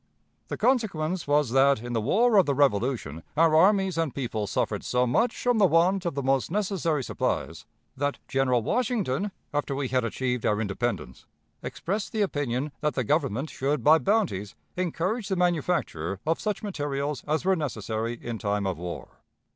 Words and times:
The 0.47 0.57
consequence 0.57 1.27
was 1.27 1.51
that 1.51 1.83
in 1.83 1.93
the 1.93 2.01
War 2.01 2.37
of 2.37 2.47
the 2.47 2.55
Revolution 2.55 3.21
our 3.37 3.55
armies 3.55 3.99
and 3.99 4.15
people 4.15 4.47
suffered 4.47 4.83
so 4.83 5.05
much 5.05 5.43
from 5.43 5.59
the 5.59 5.67
want 5.67 6.07
of 6.07 6.15
the 6.15 6.23
most 6.23 6.49
necessary 6.49 7.03
supplies 7.03 7.67
that 7.95 8.17
General 8.27 8.63
Washington, 8.63 9.31
after 9.53 9.75
we 9.75 9.89
had 9.89 10.03
achieved 10.03 10.43
our 10.43 10.59
independence, 10.59 11.27
expressed 11.61 12.13
the 12.13 12.23
opinion 12.23 12.71
that 12.81 12.95
the 12.95 13.03
Government 13.03 13.51
should 13.51 13.83
by 13.83 13.99
bounties, 13.99 14.55
encourage 14.75 15.27
the 15.27 15.35
manufacture 15.35 16.19
of 16.25 16.39
such 16.39 16.63
materials 16.63 17.23
as 17.27 17.45
were 17.45 17.55
necessary 17.55 18.15
in 18.19 18.39
time 18.39 18.65
of 18.65 18.79
war. 18.79 19.19